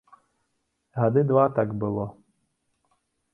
Гады 1.01 1.21
два 1.33 1.43
так 1.59 1.77
было. 1.85 2.05